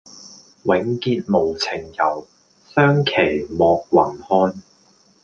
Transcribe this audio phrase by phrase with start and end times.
[0.63, 2.27] 永結無情遊，
[2.73, 4.55] 相期邈雲漢